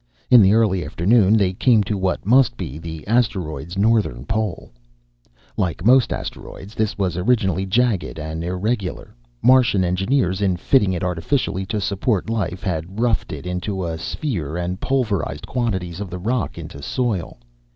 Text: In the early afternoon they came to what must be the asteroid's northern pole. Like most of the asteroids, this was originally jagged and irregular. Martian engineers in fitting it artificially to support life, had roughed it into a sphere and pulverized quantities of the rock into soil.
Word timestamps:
In 0.31 0.41
the 0.41 0.53
early 0.53 0.83
afternoon 0.83 1.37
they 1.37 1.53
came 1.53 1.83
to 1.83 1.95
what 1.95 2.25
must 2.25 2.57
be 2.57 2.79
the 2.79 3.05
asteroid's 3.07 3.77
northern 3.77 4.25
pole. 4.25 4.71
Like 5.57 5.85
most 5.85 6.05
of 6.11 6.17
the 6.17 6.21
asteroids, 6.21 6.73
this 6.73 6.97
was 6.97 7.17
originally 7.17 7.67
jagged 7.67 8.17
and 8.17 8.43
irregular. 8.43 9.13
Martian 9.43 9.83
engineers 9.83 10.41
in 10.41 10.57
fitting 10.57 10.93
it 10.93 11.03
artificially 11.03 11.67
to 11.67 11.79
support 11.79 12.31
life, 12.31 12.63
had 12.63 12.99
roughed 12.99 13.31
it 13.31 13.45
into 13.45 13.85
a 13.85 13.99
sphere 13.99 14.57
and 14.57 14.79
pulverized 14.81 15.45
quantities 15.45 15.99
of 15.99 16.09
the 16.09 16.17
rock 16.17 16.57
into 16.57 16.81
soil. 16.81 17.37